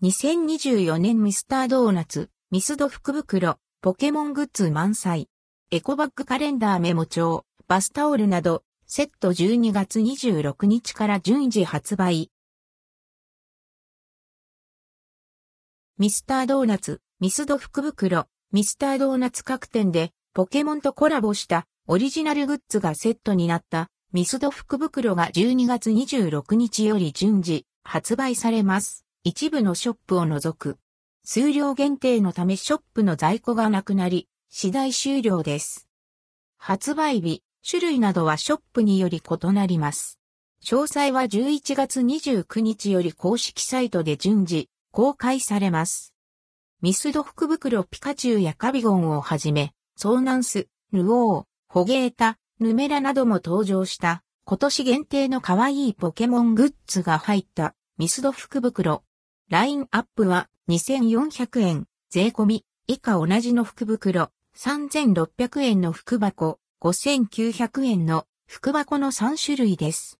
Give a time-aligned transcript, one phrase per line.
[0.00, 5.28] 2024年ミスタードーナツ、ミスド福袋、ポケモングッズ満載。
[5.72, 12.30] エコバッグカレンダーメモ帳、バスタオルなど、セット12月26日から順次発売。
[15.98, 29.07] ミスタードーナツ、ミスド福袋、ミスタードーナツ各店でポケモンとコラボしたオリジナルグッズがセットになったミスド福袋が12月26日より順次発売されます。
[29.28, 30.78] 一部のショップを除く。
[31.22, 35.86] 数量限定のためショップの在庫がなくなり、次第終了です。
[36.56, 40.18] 発売日、種類などはショップにより異なります。
[40.64, 46.14] 詳細は11月29日より公式サイトで順次公開されます。
[46.80, 59.02] ミスド福袋ピカチュウやカビゴンをはじめ、ソーナンス、ヌオー、ホゲータ、ヌメラなども登場した今年限定の可愛いポケモングッズが入ったミスド福袋。
[59.50, 70.18] ラインアップは2400円、税込み、以下同じの福袋、3600円の福箱、5900円の福箱の3種類です。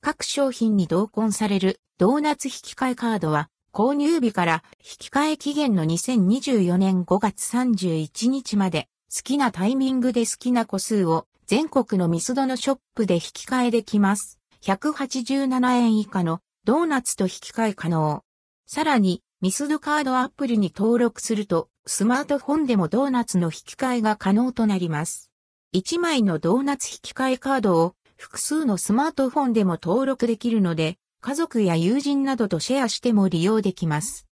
[0.00, 14.38] 各商品に同梱されるドーナツ引換カードは購入日から引換期限の2024年5月31日まで好きなタイミングで好きな個数を全国のミスドのショップで引き換えできます。
[14.62, 18.24] 187円以下のドーナツと引き換え可能。
[18.66, 25.30] さらに、ミスドカードアプリに登録すると、スマートフォンでもドーナツの引き換えが可能となります。
[25.74, 34.26] 1枚のドーナツ引き換えカードを複数のスマートフォンでも登録できるので、家族や友人などとシェアしても利用できます。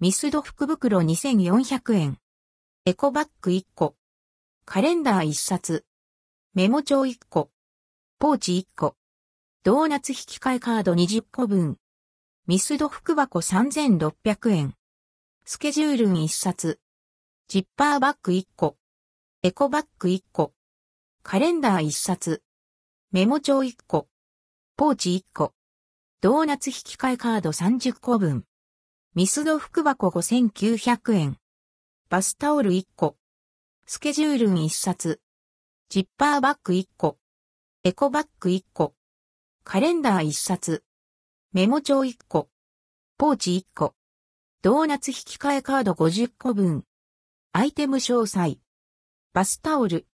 [0.00, 2.18] ミスド福袋2400円。
[2.86, 3.96] エコバッグ1個。
[4.64, 5.84] カレンダー1冊。
[6.54, 7.50] メモ帳1個。
[8.18, 8.96] ポーチ1個。
[9.62, 11.76] ドーナツ引き換えカード20個分。
[12.48, 14.74] ミスド福箱3600円。
[15.44, 16.80] スケジュールン1冊。
[17.46, 18.78] ジッパーバッグ1個。
[19.42, 20.54] エコバッグ1個。
[21.22, 22.42] カレンダー1冊。
[23.12, 24.08] メモ帳1個。
[24.78, 25.52] ポーチ1個。
[26.22, 28.46] ドーナツ引き換えカード30個分。
[29.14, 31.36] ミスド福箱5900円。
[32.08, 33.18] バスタオル1個。
[33.84, 35.20] スケジュールン1冊。
[35.90, 37.18] ジッパーバッグ1個。
[37.84, 38.94] エコバッグ1個。
[39.64, 40.82] カレンダー1冊。
[41.54, 42.50] メモ帳1個。
[43.16, 43.94] ポーチ1個。
[44.60, 46.84] ドーナツ引き換えカード50個分。
[47.54, 48.58] アイテム詳細。
[49.32, 50.06] バスタオル。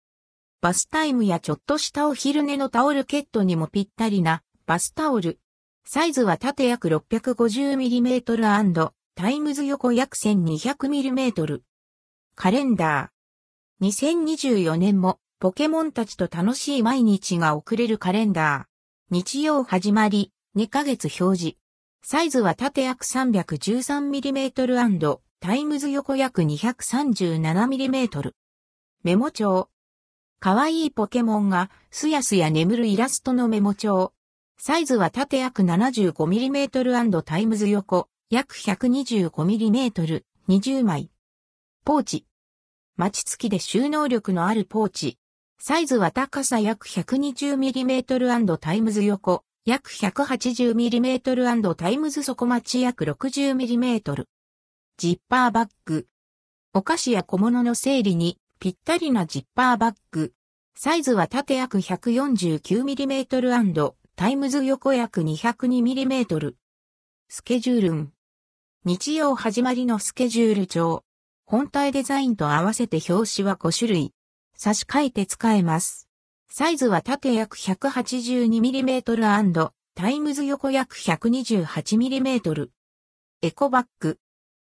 [0.60, 5.40] バスタイムやちょっとしたお昼寝のタオルケットにもぴったりなバスタオル。
[5.86, 11.62] サイズは縦約 650mm& times 横約 1200mm。
[12.34, 13.88] カレンダー。
[13.88, 19.10] 2024年もポケモンたちと楽しい毎日が送れるカレンダー。
[19.10, 21.56] 日曜始まり、2ヶ月表示。
[22.02, 28.32] サイズは縦約 313mm& タイムズ横約 237mm。
[29.02, 29.70] メモ帳。
[30.40, 34.12] かわいいポケモンがすやすや眠るイラストのメモ帳。
[34.58, 41.10] サイズは縦約 75mm& タイムズ横約 125mm、20枚。
[41.82, 42.26] ポーチ。
[42.96, 45.18] マチ付きで収納力のあるポーチ。
[45.58, 54.24] サイズは高さ約 120mm& タイムズ横約 180mm& タイムズ底待ち約 60mm。
[54.96, 56.08] ジッパーバッグ。
[56.74, 60.32] お菓子や小物の整理にぴったりなジッパーバッグ。
[60.74, 66.54] サイズは縦約 149mm& タイムズ横約 202mm。
[67.28, 68.12] スケジュールン。
[68.84, 71.04] 日曜始まりのスケジュール帳。
[71.46, 74.12] 本体デザインと合わせて表紙は5種類。
[74.56, 76.08] 差し替えて使えます。
[76.54, 82.68] サイズは縦約 182mm& times 横約 128mm。
[83.40, 84.18] エコバッグ。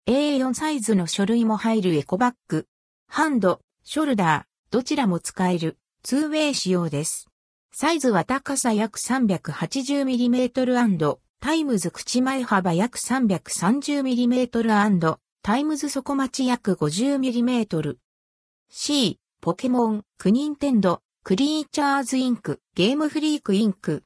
[0.07, 2.67] A4 サイズの書類も入るエコバッグ。
[3.09, 7.31] ハンド、ショルダー、どちらも使える、ツーウェイ仕様です。
[7.73, 17.97] サイズは高さ約 380mm& タイムズ口前幅約 330mm& タイムズ底待ち約 50mm。
[18.69, 24.03] C、ポケモン、ニンテンドー、クリーチャーズ Inc.、ゲームフリーク Inc.。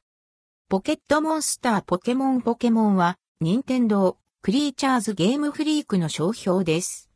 [0.69, 7.09] ポケットモンスターポケモンポケモンは、ニンテンドー、クリーチャーズゲームフリークの商標です。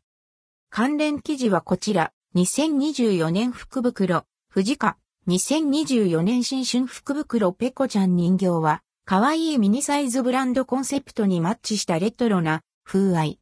[0.70, 4.96] 関連記事はこちら、2024年福袋、不二家、
[5.28, 13.40] 2024年新春福袋ペコちゃん人形は、可愛いミニサイズブランドコンセプトにマッチしたレトロな風合い。